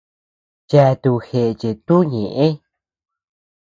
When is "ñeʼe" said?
2.11-2.47